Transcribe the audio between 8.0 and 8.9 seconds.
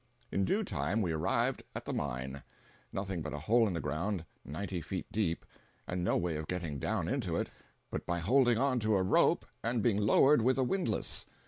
by holding on